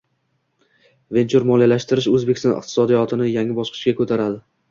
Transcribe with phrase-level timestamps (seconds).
[1.17, 4.43] Venchur moliyalashtirish O‘zbekiston iqtisodiyotini yangi bosqichga ko‘taradi